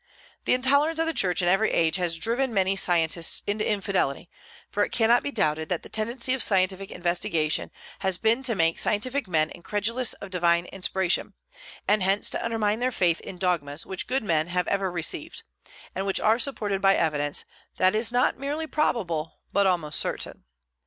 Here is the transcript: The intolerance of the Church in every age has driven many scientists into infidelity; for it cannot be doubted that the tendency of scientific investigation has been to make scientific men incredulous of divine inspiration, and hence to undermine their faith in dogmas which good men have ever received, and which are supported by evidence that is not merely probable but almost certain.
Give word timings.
The 0.45 0.55
intolerance 0.55 0.97
of 0.97 1.05
the 1.05 1.13
Church 1.13 1.43
in 1.43 1.47
every 1.47 1.69
age 1.69 1.97
has 1.97 2.17
driven 2.17 2.51
many 2.55 2.75
scientists 2.75 3.43
into 3.45 3.69
infidelity; 3.71 4.31
for 4.71 4.83
it 4.83 4.91
cannot 4.91 5.21
be 5.21 5.29
doubted 5.29 5.69
that 5.69 5.83
the 5.83 5.89
tendency 5.89 6.33
of 6.33 6.41
scientific 6.41 6.89
investigation 6.89 7.69
has 7.99 8.17
been 8.17 8.41
to 8.41 8.55
make 8.55 8.79
scientific 8.79 9.27
men 9.27 9.51
incredulous 9.51 10.13
of 10.13 10.31
divine 10.31 10.65
inspiration, 10.65 11.35
and 11.87 12.01
hence 12.01 12.31
to 12.31 12.43
undermine 12.43 12.79
their 12.79 12.91
faith 12.91 13.19
in 13.21 13.37
dogmas 13.37 13.85
which 13.85 14.07
good 14.07 14.23
men 14.23 14.47
have 14.47 14.67
ever 14.69 14.91
received, 14.91 15.43
and 15.93 16.07
which 16.07 16.19
are 16.19 16.39
supported 16.39 16.81
by 16.81 16.95
evidence 16.95 17.45
that 17.77 17.93
is 17.93 18.11
not 18.11 18.39
merely 18.39 18.65
probable 18.65 19.41
but 19.53 19.67
almost 19.67 19.99
certain. 19.99 20.45